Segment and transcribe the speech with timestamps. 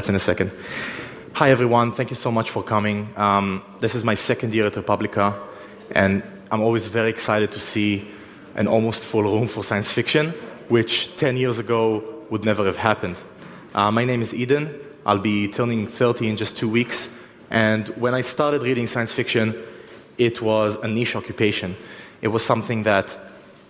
[0.00, 0.50] That's in a second.
[1.34, 1.92] Hi, everyone.
[1.92, 3.10] Thank you so much for coming.
[3.18, 5.38] Um, this is my second year at Republica,
[5.90, 8.08] and I'm always very excited to see
[8.54, 10.30] an almost full room for science fiction,
[10.70, 13.18] which 10 years ago would never have happened.
[13.74, 14.74] Uh, my name is Eden.
[15.04, 17.10] I'll be turning 30 in just two weeks.
[17.50, 19.54] And when I started reading science fiction,
[20.16, 21.76] it was a niche occupation.
[22.22, 23.18] It was something that,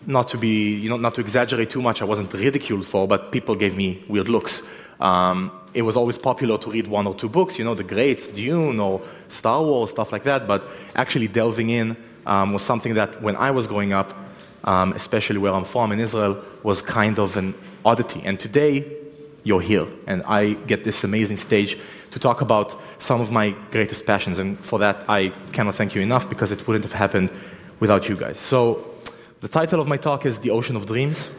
[0.07, 3.33] not to be, you know, not to exaggerate too much, I wasn't ridiculed for, but
[3.33, 4.63] people gave me weird looks.
[5.01, 8.27] Um, it was always popular to read one or two books, you know, the greats,
[8.29, 13.23] Dune or Star Wars, stuff like that, but actually delving in um, was something that
[13.23, 14.17] when I was growing up,
[14.65, 18.23] um, especially where I'm from in Israel, was kind of an oddity.
[18.25, 18.85] And today,
[19.43, 21.79] you're here, and I get this amazing stage
[22.11, 24.39] to talk about some of my greatest passions.
[24.39, 27.31] And for that, I cannot thank you enough because it wouldn't have happened
[27.79, 28.39] without you guys.
[28.39, 28.87] So,
[29.41, 31.31] the title of my talk is The Ocean of Dreams,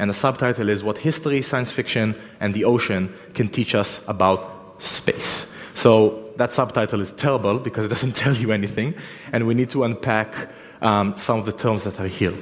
[0.00, 4.82] and the subtitle is What History, Science Fiction, and the Ocean Can Teach Us About
[4.82, 5.46] Space.
[5.74, 8.94] So, that subtitle is terrible because it doesn't tell you anything,
[9.30, 10.48] and we need to unpack
[10.80, 12.32] um, some of the terms that are here.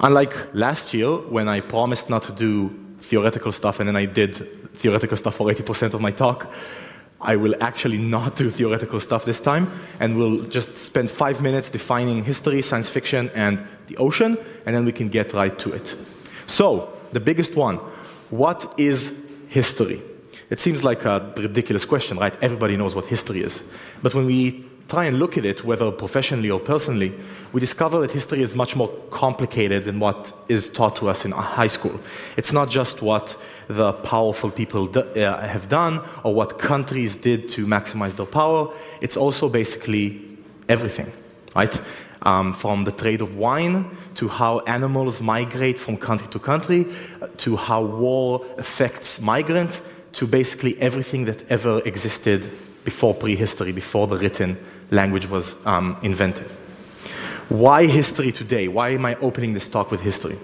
[0.00, 4.34] Unlike last year, when I promised not to do theoretical stuff and then I did
[4.74, 6.52] theoretical stuff for 80% of my talk,
[7.18, 11.70] I will actually not do theoretical stuff this time and we'll just spend five minutes
[11.70, 15.96] defining history, science fiction, and the ocean, and then we can get right to it.
[16.46, 17.78] So, the biggest one
[18.30, 19.12] what is
[19.48, 20.02] history?
[20.50, 22.34] It seems like a ridiculous question, right?
[22.42, 23.62] Everybody knows what history is.
[24.02, 27.14] But when we try and look at it, whether professionally or personally,
[27.52, 31.30] we discover that history is much more complicated than what is taught to us in
[31.30, 31.98] high school.
[32.36, 33.36] It's not just what
[33.68, 39.16] the powerful people uh, have done or what countries did to maximize their power, it's
[39.16, 40.20] also basically
[40.68, 41.10] everything,
[41.56, 41.80] right?
[42.24, 46.86] Um, from the trade of wine to how animals migrate from country to country
[47.20, 52.50] uh, to how war affects migrants to basically everything that ever existed
[52.84, 54.56] before prehistory, before the written
[54.90, 56.46] language was um, invented.
[57.48, 58.68] Why history today?
[58.68, 60.38] Why am I opening this talk with history?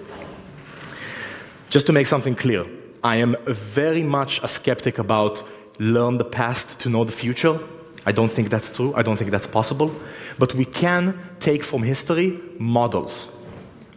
[1.70, 2.66] Just to make something clear,
[3.02, 5.42] I am very much a skeptic about
[5.78, 7.58] learn the past to know the future.
[8.06, 8.94] I don't think that's true.
[8.94, 9.94] I don't think that's possible.
[10.38, 13.28] But we can take from history models,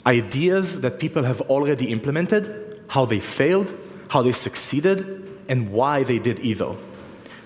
[0.06, 3.74] ideas that people have already implemented, how they failed,
[4.10, 6.76] how they succeeded, and why they did either.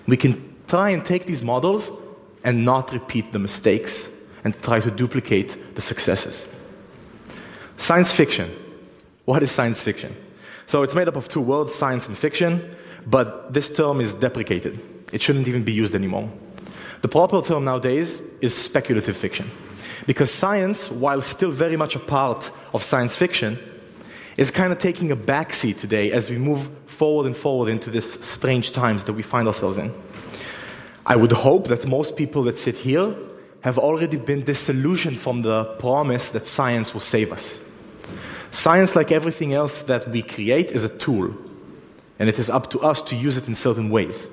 [0.06, 1.90] We can try and take these models
[2.44, 4.08] and not repeat the mistakes
[4.44, 6.46] and try to duplicate the successes.
[7.76, 8.50] Science fiction.
[9.24, 10.16] What is science fiction?
[10.66, 12.74] So it's made up of two words, science and fiction,
[13.06, 14.78] but this term is deprecated.
[15.12, 16.30] It shouldn't even be used anymore.
[17.00, 19.50] The proper term nowadays is speculative fiction.
[20.06, 23.58] Because science, while still very much a part of science fiction,
[24.36, 28.24] is kind of taking a backseat today as we move forward and forward into these
[28.24, 29.92] strange times that we find ourselves in.
[31.06, 33.14] I would hope that most people that sit here
[33.60, 37.58] have already been disillusioned from the promise that science will save us.
[38.50, 41.34] Science, like everything else that we create, is a tool,
[42.18, 44.28] and it is up to us to use it in certain ways.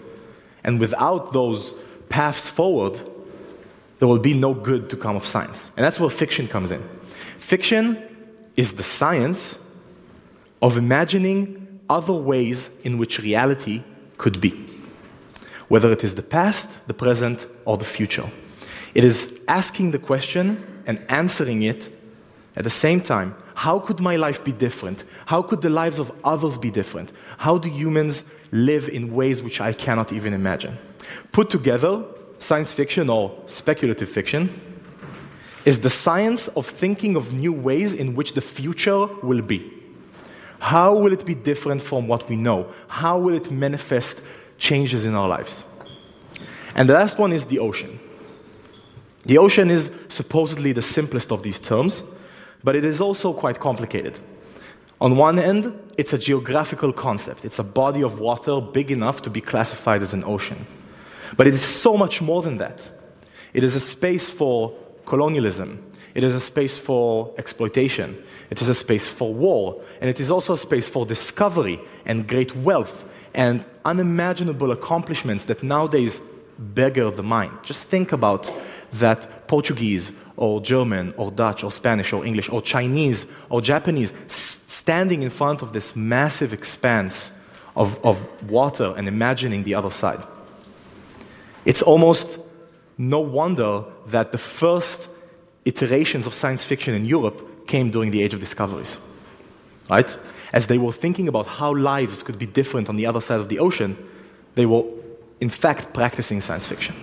[0.64, 1.74] And without those
[2.10, 3.00] paths forward,
[4.00, 5.72] there will be no good to come of science.
[5.76, 6.82] And that's where fiction comes in.
[7.38, 8.02] Fiction
[8.56, 9.58] is the science
[10.62, 13.84] of imagining other ways in which reality
[14.18, 14.66] could be
[15.68, 18.30] whether it is the past, the present, or the future.
[18.94, 21.92] It is asking the question and answering it
[22.56, 23.36] at the same time.
[23.56, 25.04] How could my life be different?
[25.26, 27.12] How could the lives of others be different?
[27.38, 30.78] How do humans live in ways which I cannot even imagine?
[31.32, 32.04] Put together,
[32.40, 34.50] science fiction or speculative fiction
[35.66, 39.72] is the science of thinking of new ways in which the future will be.
[40.60, 42.72] How will it be different from what we know?
[42.88, 44.22] How will it manifest
[44.58, 45.64] changes in our lives.
[46.76, 48.00] And the last one is the ocean.
[49.26, 52.04] The ocean is supposedly the simplest of these terms,
[52.64, 54.20] but it is also quite complicated.
[55.02, 57.46] On one end, it's a geographical concept.
[57.46, 60.66] It's a body of water big enough to be classified as an ocean.
[61.36, 62.90] But it is so much more than that.
[63.54, 64.74] It is a space for
[65.06, 65.84] colonialism.
[66.14, 68.24] It is a space for exploitation.
[68.50, 69.82] It is a space for war.
[70.00, 73.04] And it is also a space for discovery and great wealth
[73.34, 76.22] and unimaginable accomplishments that nowadays
[76.58, 77.52] beggar the mind.
[77.64, 78.50] Just think about
[79.00, 85.22] that Portuguese or German or Dutch or Spanish or English or Chinese or Japanese standing
[85.22, 87.32] in front of this massive expanse
[87.76, 88.20] of, of
[88.50, 90.24] water and imagining the other side.
[91.66, 92.38] It's almost
[92.98, 95.08] no wonder that the first
[95.66, 98.98] iterations of science fiction in Europe came during the Age of Discoveries.
[99.90, 100.18] Right?
[100.56, 103.50] as they were thinking about how lives could be different on the other side of
[103.50, 103.98] the ocean,
[104.56, 104.86] They were,
[105.42, 106.96] in fact, practicing science fiction.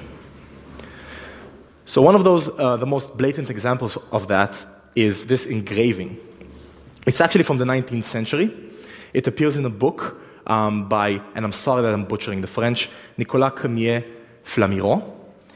[1.85, 4.65] So, one of those, uh, the most blatant examples of that
[4.95, 6.17] is this engraving.
[7.07, 8.55] It's actually from the 19th century.
[9.13, 12.89] It appears in a book um, by, and I'm sorry that I'm butchering the French,
[13.17, 14.05] Nicolas Camille
[14.45, 15.13] Flammarion.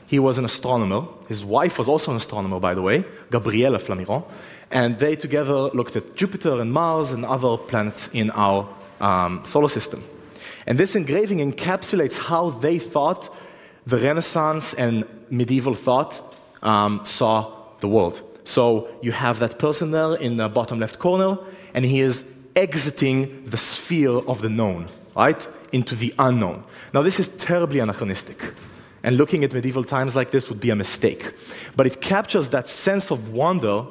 [0.09, 1.07] He was an astronomer.
[1.29, 4.25] His wife was also an astronomer, by the way, Gabrielle Flammarion.
[4.73, 8.69] And they together looked at Jupiter and Mars and other planets in our
[9.01, 10.03] um, solar system.
[10.67, 13.33] And this engraving encapsulates how they thought
[13.87, 16.21] the Renaissance and medieval thought
[16.63, 18.23] um, saw the world.
[18.45, 21.39] So you have that person there in the bottom left corner,
[21.75, 22.25] and he is
[22.55, 26.65] exiting the sphere of the known, right, into the unknown.
[26.95, 28.55] Now, this is terribly anachronistic.
[29.03, 31.33] And looking at medieval times like this would be a mistake.
[31.77, 33.85] But it captures that sense of wonder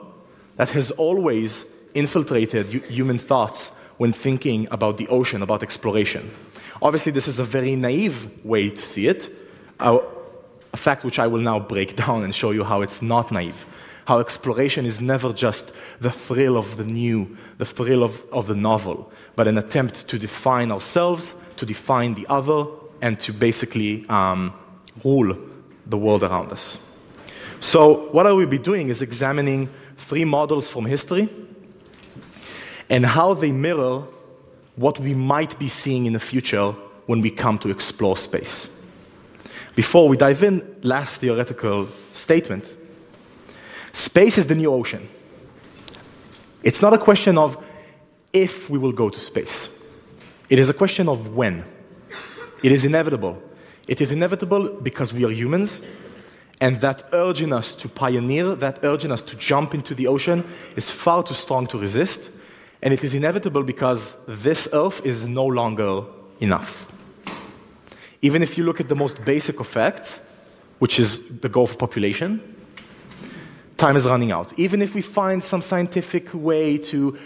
[0.57, 6.29] that has always infiltrated human thoughts when thinking about the ocean, about exploration.
[6.81, 9.29] Obviously, this is a very naive way to see it,
[9.79, 9.99] a,
[10.75, 13.65] fact which I will now break down and show you how it's not naive.
[14.05, 18.55] How exploration is never just the thrill of the new, the thrill of, of the
[18.55, 22.65] novel, but an attempt to define ourselves, to define the other,
[23.01, 24.53] and to basically um,
[25.03, 25.35] rule
[25.87, 26.77] the world around us.
[27.61, 31.29] So, what I will be doing is examining three models from history
[32.89, 34.03] and how they mirror
[34.75, 36.71] what we might be seeing in the future
[37.07, 38.67] when we come to explore space.
[39.75, 42.73] Before we dive in, last theoretical statement
[43.91, 45.07] space is the new ocean.
[46.63, 47.57] It's not a question of
[48.33, 49.69] if we will go to space,
[50.49, 51.63] it is a question of when.
[52.63, 53.41] It is inevitable.
[53.87, 55.81] It is inevitable because we are humans,
[56.59, 60.07] and that urge in us to pioneer, that urge in us to jump into the
[60.07, 60.43] ocean,
[60.75, 62.29] is far too strong to resist.
[62.81, 66.03] And it is inevitable because this earth is no longer
[66.39, 66.91] enough.
[68.25, 70.19] Even if you look at the most basic of facts,
[70.79, 71.09] which is
[71.41, 72.41] the goal for population,
[73.77, 74.57] time is running out.
[74.57, 77.19] Even if we find some scientific way to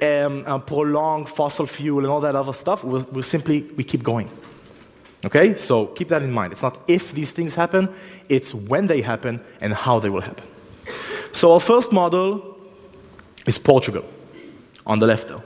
[0.00, 4.02] um, uh, prolong fossil fuel and all that other stuff, we'll, we'll simply we keep
[4.02, 4.30] going.
[5.26, 6.54] Okay, so keep that in mind.
[6.54, 7.94] It's not if these things happen,
[8.30, 10.46] it's when they happen and how they will happen.
[11.32, 12.56] So our first model
[13.46, 14.06] is Portugal
[14.86, 15.42] on the left there.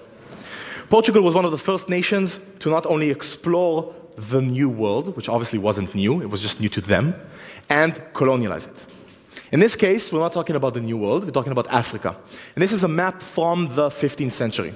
[0.88, 3.92] Portugal was one of the first nations to not only explore
[4.28, 7.14] the new world, which obviously wasn't new, it was just new to them,
[7.68, 8.84] and colonialize it.
[9.52, 12.16] In this case, we're not talking about the new world, we're talking about Africa.
[12.54, 14.74] And this is a map from the 15th century.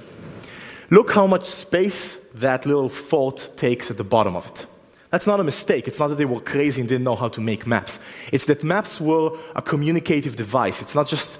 [0.89, 4.65] Look how much space that little fort takes at the bottom of it.
[5.09, 5.87] That's not a mistake.
[5.87, 7.99] It's not that they were crazy and didn't know how to make maps.
[8.31, 10.81] It's that maps were a communicative device.
[10.81, 11.39] It's not just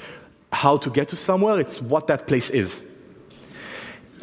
[0.51, 2.81] how to get to somewhere, it's what that place is.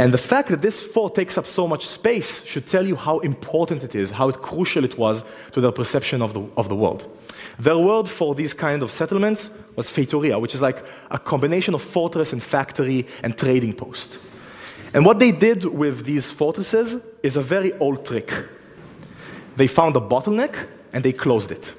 [0.02, 3.20] And the fact that this fort takes up so much space should tell you how
[3.20, 5.22] important it is, how crucial it was
[5.52, 7.08] to their perception of the, of the world.
[7.60, 11.82] Their word for these kind of settlements was feitoria, which is like a combination of
[11.82, 14.19] fortress and factory and trading post.
[14.93, 18.32] And what they did with these fortresses is a very old trick.
[19.54, 21.76] They found a bottleneck and they closed it.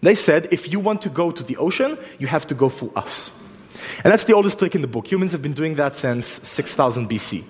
[0.00, 2.94] They said, if you want to go to the ocean, you have to go through
[2.96, 3.30] us.
[4.04, 5.10] And that's the oldest trick in the book.
[5.10, 7.44] Humans have been doing that since 6000 BC.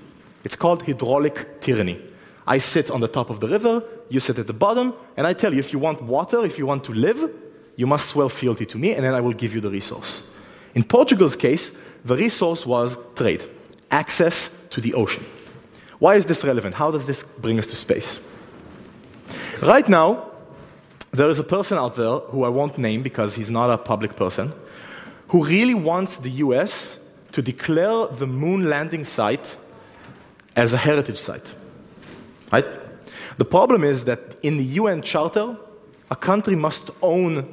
[0.44, 2.00] It's called hydraulic tyranny.
[2.46, 5.34] I sit on the top of the river, you sit at the bottom, and I
[5.34, 7.30] tell you if you want water, if you want to live,
[7.76, 10.22] you must swear fealty to me, and then I will give you the resource.
[10.74, 11.72] In Portugal's case,
[12.04, 13.42] the resource was trade,
[13.90, 15.26] access to the ocean.
[15.98, 16.74] Why is this relevant?
[16.74, 18.20] How does this bring us to space?
[19.60, 20.30] Right now,
[21.10, 24.16] there is a person out there who I won't name because he's not a public
[24.16, 24.52] person,
[25.28, 26.98] who really wants the US
[27.32, 29.56] to declare the moon landing site
[30.56, 31.54] as a heritage site.
[32.52, 32.66] Right?
[33.36, 35.56] The problem is that in the UN Charter,
[36.10, 37.46] a country must own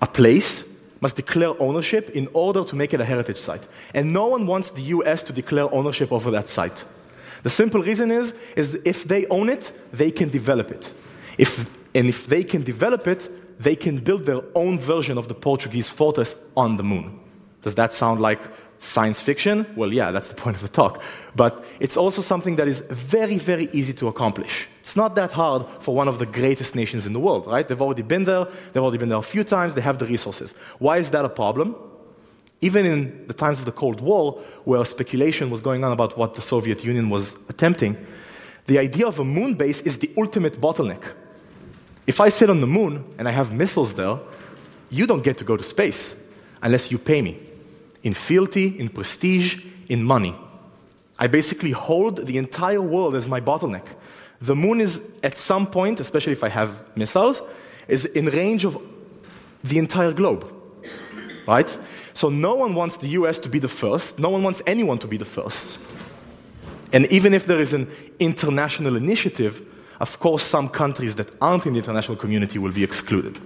[0.00, 0.64] a place,
[1.00, 3.66] must declare ownership in order to make it a heritage site.
[3.94, 6.84] And no one wants the US to declare ownership over that site.
[7.44, 10.92] The simple reason is, is if they own it, they can develop it.
[11.38, 13.28] If, and if they can develop it,
[13.62, 17.18] they can build their own version of the Portuguese fortress on the moon.
[17.62, 18.40] Does that sound like
[18.78, 19.66] science fiction?
[19.76, 21.00] Well, yeah, that's the point of the talk.
[21.36, 24.68] But it's also something that is very, very easy to accomplish.
[24.80, 27.66] It's not that hard for one of the greatest nations in the world, right?
[27.66, 30.54] They've already been there, they've already been there a few times, they have the resources.
[30.78, 31.76] Why is that a problem?
[32.60, 36.34] Even in the times of the Cold War, where speculation was going on about what
[36.34, 37.96] the Soviet Union was attempting,
[38.66, 41.02] the idea of a moon base is the ultimate bottleneck.
[42.06, 44.18] If I sit on the moon and I have missiles there,
[44.90, 46.16] you don't get to go to space
[46.62, 47.38] unless you pay me
[48.02, 50.34] in fealty, in prestige, in money.
[51.18, 53.86] I basically hold the entire world as my bottleneck.
[54.40, 57.42] the moon is at some point, especially if I have missiles,
[57.86, 58.76] is in range of
[59.62, 60.44] the entire globe.
[61.46, 61.78] Right?
[62.14, 64.18] So no one wants the US to be the first.
[64.18, 65.78] No one wants anyone to be the first.
[66.92, 69.62] And even if there is an international initiative,
[70.02, 73.40] of course, some countries that aren't in the international community will be excluded.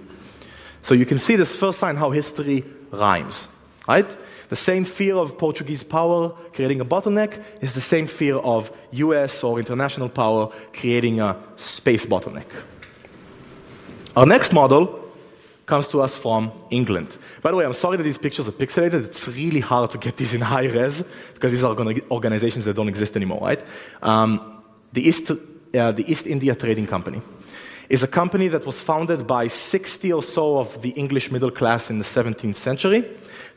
[0.81, 3.47] So you can see this first sign how history rhymes,
[3.87, 4.17] right?
[4.49, 9.43] The same fear of Portuguese power creating a bottleneck is the same fear of US
[9.43, 12.49] or international power creating a space bottleneck.
[14.15, 15.03] Our next model
[15.67, 17.17] comes to us from England.
[17.43, 19.05] By the way, I'm sorry that these pictures are pixelated.
[19.05, 21.03] It's really hard to get these in high res
[21.35, 21.75] because these are
[22.09, 23.63] organizations that don't exist anymore, right?
[24.01, 25.29] Um, the, East,
[25.73, 27.21] uh, the East India Trading Company
[27.89, 31.89] is a company that was founded by 60 or so of the English middle class
[31.89, 33.05] in the 17th century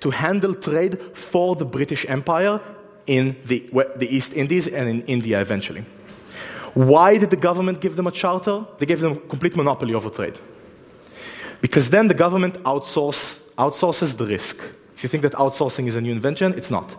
[0.00, 2.61] to handle trade for the British Empire
[3.07, 5.85] in the, the East Indies and in India eventually.
[6.75, 8.64] Why did the government give them a charter?
[8.79, 10.38] They gave them complete monopoly over trade.
[11.61, 14.57] Because then the government outsource, outsources the risk.
[14.95, 16.97] If you think that outsourcing is a new invention, it's not.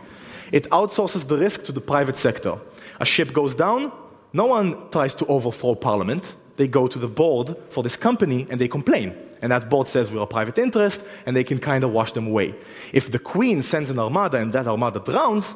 [0.52, 2.58] It outsources the risk to the private sector.
[3.00, 3.92] A ship goes down,
[4.34, 6.36] no one tries to overthrow parliament.
[6.58, 9.16] They go to the board for this company and they complain.
[9.42, 12.28] And that board says we're a private interest and they can kind of wash them
[12.28, 12.54] away.
[12.94, 15.56] If the queen sends an armada and that armada drowns,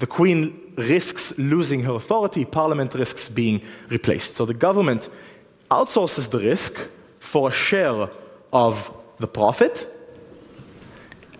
[0.00, 4.34] the queen risks losing her authority, parliament risks being replaced.
[4.34, 5.08] So the government
[5.70, 6.74] outsources the risk
[7.20, 8.08] for a share
[8.52, 9.86] of the profit,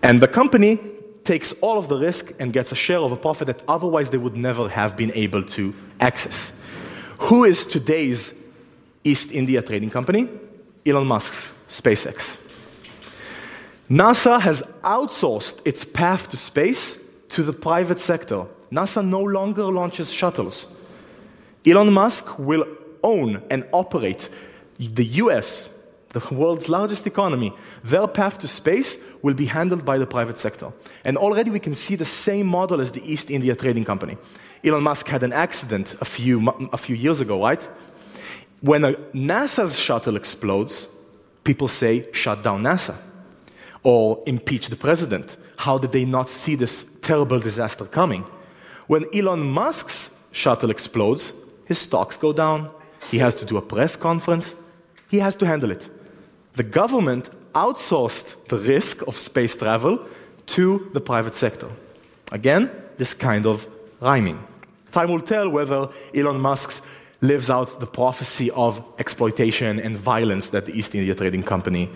[0.03, 0.79] and the company
[1.25, 4.19] takes all of the risk and gets a share of a profit that otherwise they
[4.19, 6.53] would never have been able to access.
[7.21, 8.35] Who is today's
[9.05, 10.29] East India Trading Company?
[10.87, 12.39] Elon Musk's SpaceX.
[13.91, 16.99] NASA has outsourced its path to space
[17.29, 18.47] to the private sector.
[18.73, 20.67] NASA no longer launches shuttles.
[21.67, 22.67] Elon Musk will
[23.05, 24.31] own and operate
[24.79, 25.69] the US,
[26.09, 27.53] the world's largest economy,
[27.85, 30.73] their path to space will be handled by the private sector.
[31.05, 34.17] And already we can see the same model as the East India Trading Company.
[34.65, 37.67] Elon Musk had an accident a few, a few years ago, right?
[38.61, 40.87] When a NASA's shuttle explodes,
[41.45, 42.97] people say, shut down NASA
[43.83, 45.39] or impeach the president.
[45.57, 48.25] How did they not see this terrible disaster coming?
[48.87, 51.33] When Elon Musk's shuttle explodes,
[51.65, 52.71] his stocks go down.
[53.11, 54.55] He has to do a press conference.
[55.11, 55.89] He has to handle it.
[56.55, 60.05] The government outsourced the risk of space travel
[60.47, 61.69] to the private sector.
[62.31, 63.67] Again, this kind of
[64.01, 64.39] rhyming.
[64.93, 66.83] Time will tell whether Elon Musk
[67.21, 71.89] lives out the prophecy of exploitation and violence that the East India Trading Company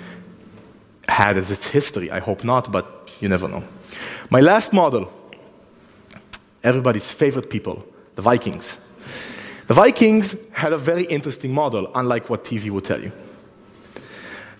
[1.08, 2.10] had as its history.
[2.10, 3.64] I hope not, but you never know.
[4.30, 5.10] My last model
[6.64, 7.84] everybody's favorite people,
[8.16, 8.78] the Vikings.
[9.66, 13.12] The Vikings had a very interesting model, unlike what TV would tell you.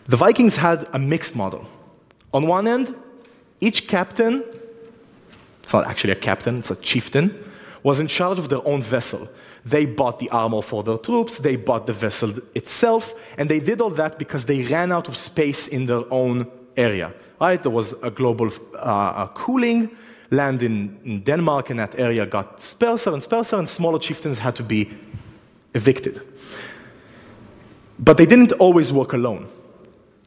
[0.06, 1.66] The Vikings had a mixed model.
[2.32, 2.94] On one end,
[3.60, 4.44] each captain,
[5.62, 7.42] it's not actually a captain, it's a chieftain,
[7.84, 9.28] was in charge of their own vessel.
[9.64, 13.80] They bought the armor for their troops, they bought the vessel itself, and they did
[13.80, 17.14] all that because they ran out of space in their own area.
[17.40, 17.62] Right?
[17.62, 19.96] There was a global uh, cooling,
[20.30, 24.56] land in, in, Denmark in that area got sparser and sparser, and smaller chieftains had
[24.56, 24.90] to be
[25.74, 26.20] evicted.
[28.00, 29.48] But they didn't always work alone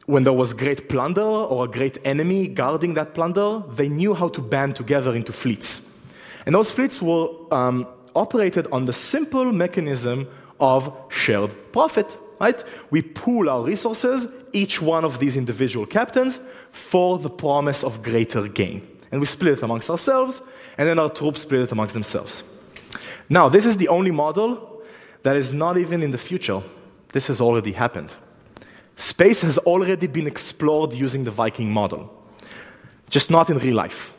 [0.08, 4.26] when there was great plunder or a great enemy guarding that plunder, they knew how
[4.26, 5.82] to band together into fleets.
[6.48, 7.86] And those fleets were um,
[8.16, 10.26] operated on the simple mechanism
[10.58, 12.64] of shared profit, right?
[12.90, 16.40] We pool our resources, each one of these individual captains,
[16.72, 18.80] for the promise of greater gain.
[19.12, 20.40] And we split it amongst ourselves,
[20.78, 22.42] and then our troops split it amongst themselves.
[23.28, 24.82] Now, this is the only model
[25.24, 26.62] that is not even in the future.
[27.12, 28.10] This has already happened.
[28.96, 32.10] Space has already been explored using the Viking model,
[33.10, 34.14] just not in real life,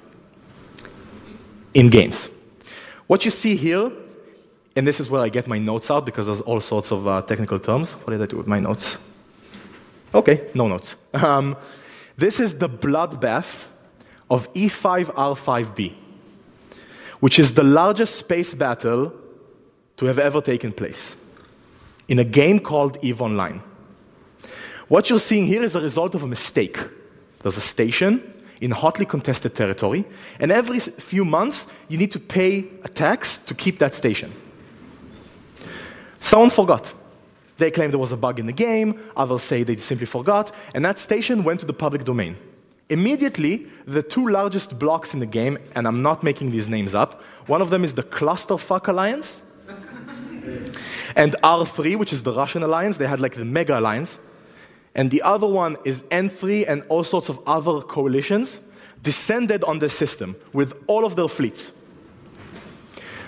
[1.73, 2.27] in games.
[3.07, 3.91] What you see here,
[4.75, 7.21] and this is where I get my notes out because there's all sorts of uh,
[7.23, 7.93] technical terms.
[7.93, 8.97] What did I do with my notes?
[10.13, 10.95] Okay, no notes.
[11.13, 11.57] Um,
[12.17, 13.65] this is the bloodbath
[14.29, 15.93] of B-R5RB,
[17.21, 19.13] which is the largest space battle
[19.95, 21.15] to have ever taken place
[22.09, 23.61] in a game called EVE Online.
[24.89, 26.77] What you're seeing here is a result of a mistake.
[27.41, 30.05] There's a station in hotly contested territory,
[30.39, 34.31] and every few months you need to pay a tax to keep that station.
[36.19, 36.93] Someone forgot.
[37.57, 40.85] They claim there was a bug in the game, others say they simply forgot, and
[40.85, 42.37] that station went to the public domain.
[42.89, 47.21] Immediately, the two largest blocks in the game, and I'm not making these names up,
[47.47, 49.43] one of them is the Clusterfuck Alliance,
[51.15, 54.19] And R3, which is the Russian alliance, they had like the mega alliance.
[54.95, 58.59] And the other one is N3 and all sorts of other coalitions
[59.03, 61.71] descended on the system with all of their fleets.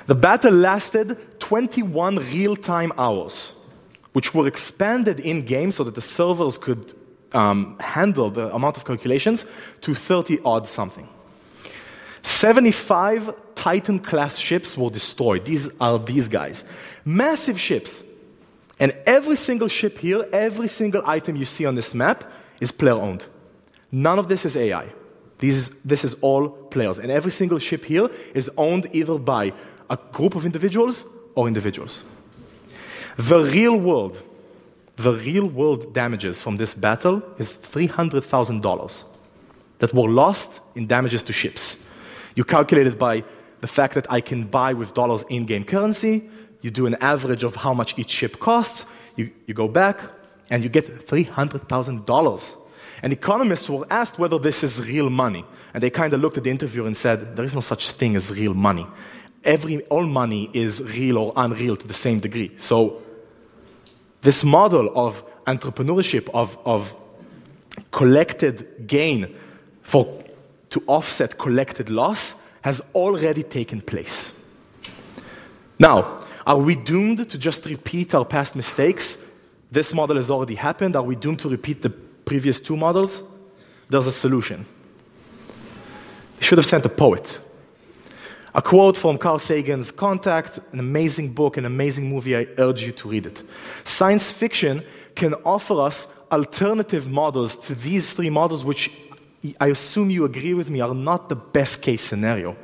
[0.08, 3.54] The battle lasted 21 real time hours,
[4.14, 6.94] which were expanded in game so that the servers could
[7.34, 9.46] um, handle the amount of calculations
[9.82, 11.08] to 30 odd something.
[12.24, 15.46] 75 Titan class ships were destroyed.
[15.46, 16.66] These are these guys.
[17.06, 18.04] Massive ships.
[18.82, 22.24] And every single ship here, every single item you see on this map
[22.60, 23.24] is player owned.
[23.92, 24.88] None of this is AI.
[25.38, 26.98] This is, this is all players.
[26.98, 29.54] And every single ship here is owned either by
[29.92, 32.02] a group of individuals or individuals.
[33.18, 34.20] The real world,
[34.96, 39.04] the real world damages from this battle is $300,000
[39.78, 41.78] that were lost in damages to ships.
[42.34, 43.24] You calculate it by
[43.60, 46.28] the fact that I can buy with dollars in game currency.
[46.62, 48.86] You do an average of how much each ship costs.
[49.16, 50.00] You, you go back
[50.50, 52.56] and you get $300,000.
[53.04, 55.44] And economists were asked whether this is real money.
[55.74, 58.16] And they kind of looked at the interviewer and said, There is no such thing
[58.16, 58.86] as real money.
[59.44, 62.52] Every, all money is real or unreal to the same degree.
[62.58, 63.02] So,
[64.22, 66.96] this model of entrepreneurship, of, of
[67.92, 69.36] collected gain
[69.82, 70.24] for
[70.70, 74.32] to offset collected loss has already taken place.
[75.80, 79.18] Now, are we doomed to just repeat our past mistakes?
[79.72, 80.96] This model has already happened.
[80.96, 83.24] Are we doomed to repeat the previous two models?
[83.90, 84.66] There's a solution.
[86.38, 87.40] They should have sent a poet.
[88.54, 92.36] A quote from Carl Sagan's Contact, an amazing book, an amazing movie.
[92.36, 93.44] I urge you to read it.
[93.86, 94.84] Science fiction
[95.16, 98.92] can offer us alternative models to these three models, which
[99.60, 102.58] I assume you agree with me, are not the best case scenario.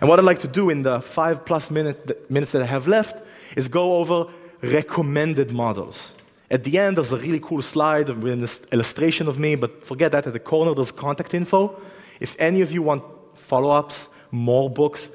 [0.00, 2.86] And what I'd like to do in the five plus minute, minutes that I have
[2.86, 3.24] left
[3.56, 4.26] is go over
[4.62, 6.14] recommended models.
[6.50, 10.12] At the end, there's a really cool slide with an illustration of me, but forget
[10.12, 10.26] that.
[10.26, 11.78] At the corner, there's contact info.
[12.20, 15.10] If any of you want follow ups, more books,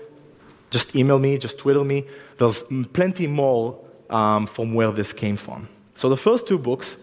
[0.69, 2.05] just email me, just Twitter me.
[2.37, 5.67] There's plenty more um, from where this came from.
[5.95, 6.97] So, the first two books,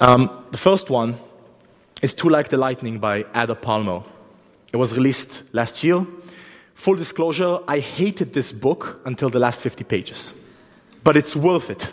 [0.00, 1.16] um, the first one
[2.02, 4.02] is Too Like the Lightning by Ada Palmer.
[4.72, 6.06] It was released last year.
[6.74, 10.32] Full disclosure, I hated this book until the last 50 pages.
[11.02, 11.92] But it's worth it.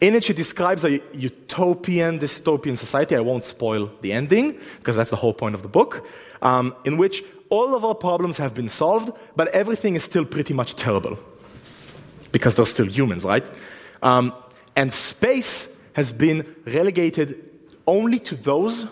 [0.00, 3.16] In it, she describes a utopian, dystopian society.
[3.16, 6.06] I won't spoil the ending, because that's the whole point of the book,
[6.42, 10.52] um, in which all of our problems have been solved, but everything is still pretty
[10.52, 11.18] much terrible.
[12.32, 13.48] Because they're still humans, right?
[14.02, 14.34] Um,
[14.76, 17.50] and space has been relegated
[17.86, 18.86] only to those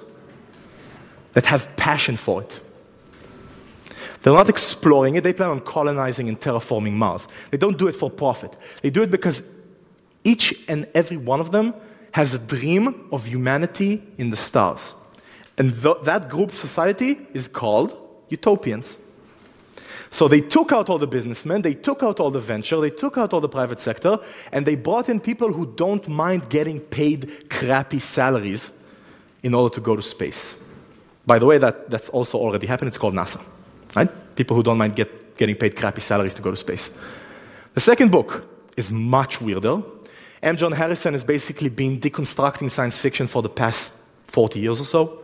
[1.32, 2.60] that have passion for it.
[4.22, 7.26] They're not exploring it, they plan on colonizing and terraforming Mars.
[7.50, 8.56] They don't do it for profit.
[8.82, 9.42] They do it because
[10.24, 11.74] each and every one of them
[12.12, 14.94] has a dream of humanity in the stars.
[15.58, 17.96] And th- that group society is called
[18.28, 18.96] utopians.
[20.10, 23.16] So they took out all the businessmen, they took out all the venture, they took
[23.16, 24.18] out all the private sector,
[24.52, 28.70] and they brought in people who don't mind getting paid crappy salaries
[29.42, 30.54] in order to go to space.
[31.24, 32.88] By the way, that, that's also already happened.
[32.88, 33.40] It's called NASA.
[33.94, 34.10] Right?
[34.36, 36.90] People who don't mind get, getting paid crappy salaries to go to space.
[37.74, 39.82] The second book is much weirder.
[40.42, 40.56] M.
[40.56, 43.94] John Harrison has basically been deconstructing science fiction for the past
[44.26, 45.18] 40 years or so.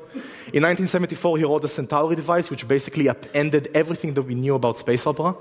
[0.52, 4.78] In 1974, he wrote the Centauri device, which basically upended everything that we knew about
[4.78, 5.34] space opera.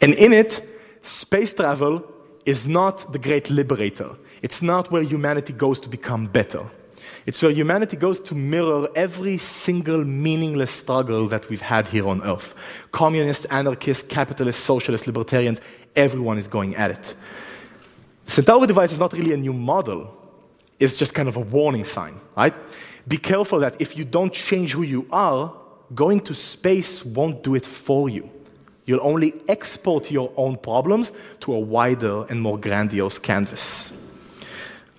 [0.00, 0.62] And in it,
[1.02, 2.04] space travel
[2.44, 4.10] is not the great liberator.
[4.42, 6.64] It's not where humanity goes to become better.
[7.26, 12.22] It's where humanity goes to mirror every single meaningless struggle that we've had here on
[12.22, 12.54] earth.
[12.92, 15.60] Communists, anarchists, capitalists, socialists, libertarians,
[15.96, 17.14] everyone is going at it.
[18.26, 20.14] Centauri device is not really a new model,
[20.80, 22.54] it's just kind of a warning sign, right?
[23.06, 25.54] Be careful that if you don't change who you are,
[25.94, 28.28] going to space won't do it for you.
[28.86, 33.92] You'll only export your own problems to a wider and more grandiose canvas.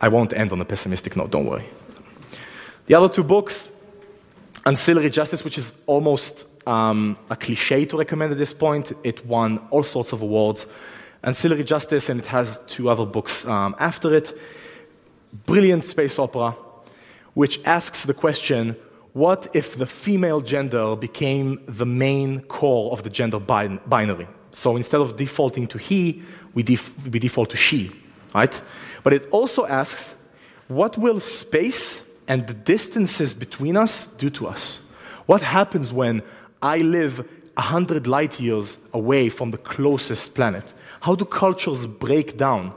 [0.01, 1.65] I won't end on a pessimistic note, don't worry.
[2.85, 3.67] The other two books,
[4.65, 9.57] Ancillary Justice, which is almost um, a cliche to recommend at this point, it won
[9.71, 10.67] all sorts of awards.
[11.23, 14.37] Ancillary Justice, and it has two other books um, after it.
[15.47, 16.51] Brilliant space opera,
[17.33, 18.75] which asks the question
[19.13, 24.27] what if the female gender became the main core of the gender bin- binary?
[24.51, 26.21] So instead of defaulting to he,
[26.53, 27.91] we, def- we default to she,
[28.35, 28.61] right?
[29.03, 30.15] But it also asks
[30.67, 34.79] what will space and the distances between us do to us?
[35.25, 36.21] What happens when
[36.61, 37.19] I live
[37.55, 40.73] 100 light years away from the closest planet?
[41.01, 42.73] How do cultures break down?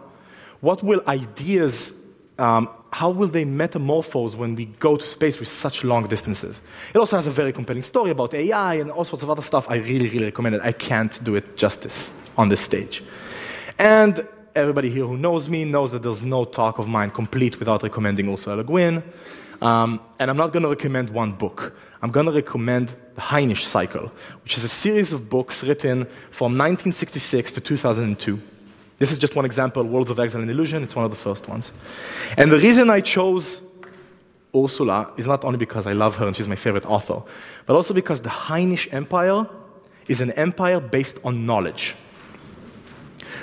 [0.61, 1.93] What will ideas,
[2.39, 6.61] um, how will they metamorphose when we go to space with such long distances?
[6.95, 9.71] It also has a very compelling story about AI and all sorts of other stuff.
[9.71, 10.63] I really, really recommend it.
[10.65, 13.03] I can't do it justice on this stage.
[13.79, 17.83] And everybody here who knows me knows that there's no talk of mine complete without
[17.83, 19.03] recommending Ursula Le Guin.
[19.61, 21.77] Um, and I'm not going to recommend one book.
[22.01, 24.13] I'm going to recommend the Hainish Cycle,
[24.45, 28.41] which is a series of books written from 1966 to 2002.
[28.99, 30.83] This is just one example, Worlds of Exile and Illusion.
[30.83, 31.73] It's one of the first ones.
[32.37, 33.61] And the reason I chose
[34.55, 37.23] Ursula is not only because I love her and she's my favorite author,
[37.67, 39.47] but also because the Hainish Empire
[40.09, 41.95] is an empire based on knowledge.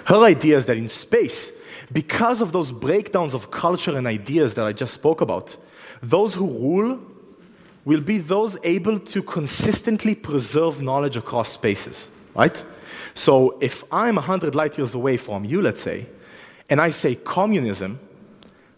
[0.06, 1.52] Her idea is that in space,
[1.92, 5.56] because of those breakdowns of culture and ideas that I just spoke about,
[6.02, 7.00] those who rule
[7.86, 12.64] will be those able to consistently preserve knowledge across spaces, right?
[13.14, 16.08] So if I'm 100 light years away from you, let's say,
[16.70, 18.00] and I say communism,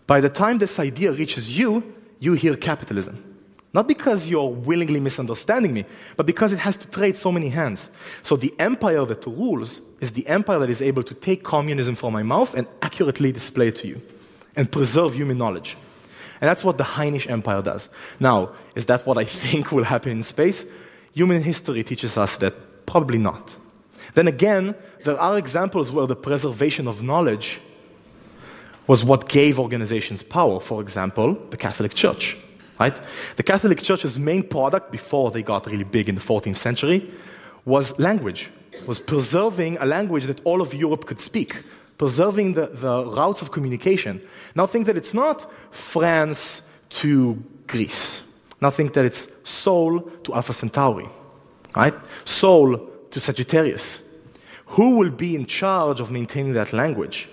[0.05, 3.26] by the time this idea reaches you, you hear capitalism.
[3.73, 7.89] Not because you're willingly misunderstanding me, but because it has to trade so many hands.
[8.23, 12.13] So the empire that rules is the empire that is able to take communism from
[12.13, 14.01] my mouth and accurately display it to you
[14.56, 15.77] and preserve human knowledge.
[16.39, 17.89] And that's what the Hainish Empire does.
[18.19, 20.65] Now, is that what I think will happen in space?
[21.13, 23.56] Human history teaches us that probably not.
[24.13, 27.60] Then again, there are examples where the preservation of knowledge
[28.88, 30.60] was what gave organizations power.
[30.60, 32.38] For example, the Catholic Church.
[32.79, 32.99] Right?
[33.37, 37.11] The Catholic Church's main product before they got really big in the 14th century
[37.65, 38.49] was language,
[38.85, 41.63] was preserving a language that all of Europe could speak
[41.97, 44.21] preserving the, the routes of communication.
[44.55, 48.21] Now think that it's not France to Greece.
[48.61, 51.07] Now think that it's Sol to Alpha Centauri,
[51.75, 51.93] right?
[52.25, 52.77] Sol
[53.11, 54.01] to Sagittarius.
[54.67, 57.29] Who will be in charge of maintaining that language?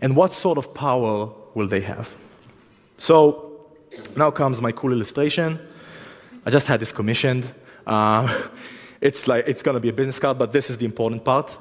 [0.00, 2.14] And what sort of power will they have?
[2.96, 3.53] So
[4.16, 5.58] now comes my cool illustration.
[6.46, 7.52] I just had this commissioned.
[7.86, 8.48] Uh,
[9.00, 11.56] it's like it's going to be a business card, but this is the important part.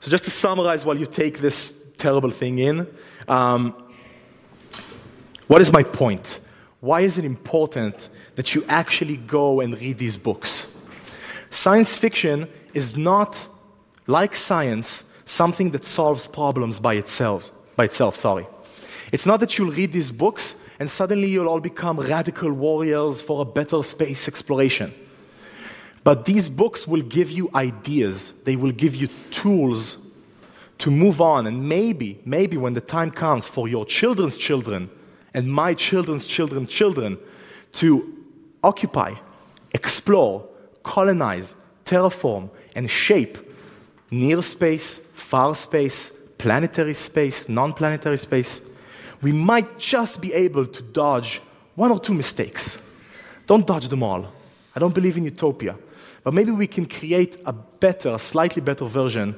[0.00, 2.86] So just to summarize, while you take this terrible thing in.
[3.28, 3.74] Um,
[5.46, 6.40] what is my point?
[6.80, 10.66] Why is it important that you actually go and read these books?
[11.50, 13.46] Science fiction is not,
[14.06, 17.52] like science, something that solves problems by itself.
[17.76, 18.46] By itself, sorry.
[19.12, 23.42] It's not that you'll read these books and suddenly you'll all become radical warriors for
[23.42, 24.92] a better space exploration.
[26.02, 29.96] But these books will give you ideas, they will give you tools
[30.78, 31.46] to move on.
[31.46, 34.90] And maybe, maybe when the time comes for your children's children
[35.32, 37.18] and my children's children's children
[37.72, 38.14] to
[38.62, 39.14] occupy,
[39.72, 40.46] explore,
[40.82, 43.38] colonize, terraform, and shape
[44.10, 48.60] near space, far space, planetary space, non planetary space,
[49.24, 51.40] we might just be able to dodge
[51.76, 52.76] one or two mistakes.
[53.46, 54.30] Don't dodge them all.
[54.76, 55.76] I don't believe in utopia.
[56.22, 59.34] But maybe we can create a better, slightly better version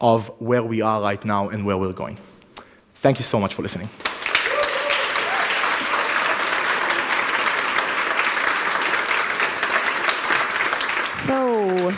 [0.00, 2.18] of where we are right now and where we're going.
[2.94, 3.88] Thank you so much for listening.
[11.26, 11.92] So,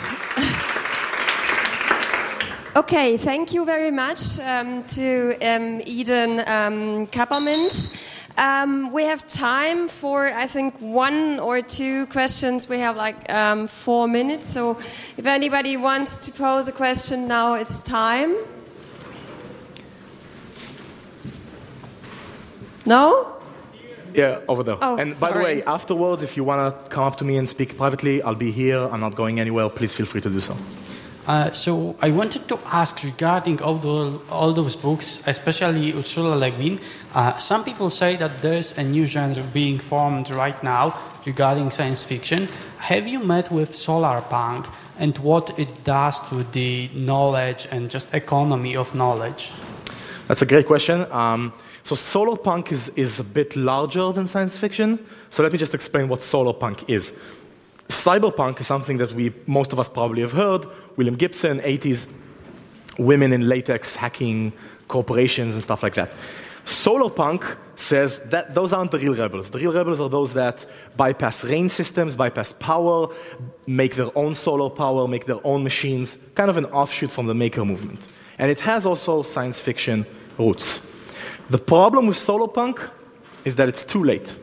[2.75, 7.89] okay, thank you very much um, to um, Eden um, Kupermintz.
[8.37, 12.69] Um, we have time for, I think, one or two questions.
[12.69, 14.47] We have like um, four minutes.
[14.47, 14.77] So
[15.17, 18.35] if anybody wants to pose a question now, it's time.
[22.85, 23.37] No?
[24.13, 24.77] Yeah, over there.
[24.81, 25.33] Oh, and sorry.
[25.33, 28.21] by the way, afterwards, if you want to come up to me and speak privately,
[28.21, 28.79] I'll be here.
[28.79, 29.69] I'm not going anywhere.
[29.69, 30.57] Please feel free to do so.
[31.27, 36.49] Uh, so I wanted to ask regarding all, the, all those books, especially Ursula Le
[36.49, 36.79] Guin.
[37.13, 42.03] Uh, some people say that there's a new genre being formed right now regarding science
[42.03, 42.47] fiction.
[42.77, 48.13] Have you met with solar punk and what it does to the knowledge and just
[48.13, 49.51] economy of knowledge?
[50.27, 51.05] That's a great question.
[51.11, 51.53] Um,
[51.83, 55.03] so solar punk is, is a bit larger than science fiction.
[55.29, 57.13] So let me just explain what solar punk is.
[57.91, 60.65] Cyberpunk is something that we, most of us probably have heard.
[60.97, 62.07] William Gibson, 80s,
[62.97, 64.53] women in latex hacking
[64.87, 66.11] corporations and stuff like that.
[66.65, 69.49] Solarpunk says that those aren't the real rebels.
[69.49, 73.07] The real rebels are those that bypass rain systems, bypass power,
[73.67, 77.33] make their own solar power, make their own machines, kind of an offshoot from the
[77.33, 78.07] maker movement.
[78.37, 80.05] And it has also science fiction
[80.37, 80.79] roots.
[81.49, 82.89] The problem with solarpunk
[83.43, 84.37] is that it's too late.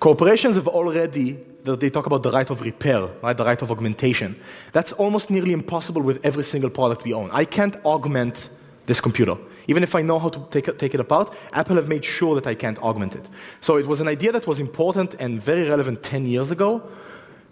[0.00, 3.36] Corporations have already they talk about the right of repair, right?
[3.36, 4.36] The right of augmentation.
[4.72, 7.30] That's almost nearly impossible with every single product we own.
[7.32, 8.50] I can't augment
[8.86, 9.36] this computer.
[9.68, 12.34] Even if I know how to take, it, take it apart, Apple have made sure
[12.34, 13.28] that I can't augment it.
[13.60, 16.82] So it was an idea that was important and very relevant 10 years ago.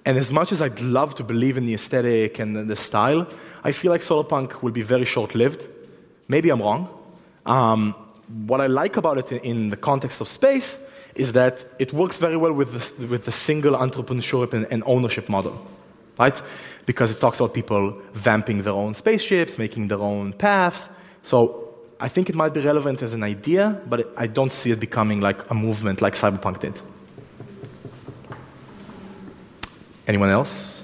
[0.04, 3.28] And as much as I'd love to believe in the aesthetic and the style,
[3.62, 5.68] I feel like Solarpunk will be very short lived.
[6.26, 6.88] Maybe I'm wrong.
[7.46, 7.94] Um,
[8.46, 10.78] what I like about it in the context of space
[11.20, 15.28] is that it works very well with the, with the single entrepreneurship and, and ownership
[15.28, 15.54] model,
[16.18, 16.40] right?
[16.87, 20.88] Because it talks about people vamping their own spaceships, making their own paths.
[21.22, 24.80] So I think it might be relevant as an idea, but I don't see it
[24.80, 26.80] becoming like a movement like Cyberpunk did.
[30.09, 30.80] Anyone else?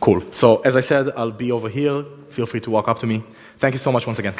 [0.00, 0.20] Cool.
[0.32, 2.04] So as I said, I'll be over here.
[2.28, 3.22] Feel free to walk up to me.
[3.58, 4.34] Thank you so much once again.